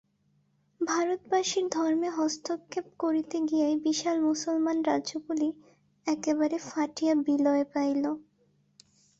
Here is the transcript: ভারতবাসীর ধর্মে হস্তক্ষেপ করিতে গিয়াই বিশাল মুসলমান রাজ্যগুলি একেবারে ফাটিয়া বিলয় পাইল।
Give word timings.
ভারতবাসীর 0.81 1.65
ধর্মে 1.71 2.09
হস্তক্ষেপ 2.17 2.85
করিতে 2.99 3.37
গিয়াই 3.49 3.75
বিশাল 3.85 4.17
মুসলমান 4.29 4.77
রাজ্যগুলি 4.89 5.49
একেবারে 6.07 6.57
ফাটিয়া 6.69 7.13
বিলয় 7.27 7.63
পাইল। 7.73 8.03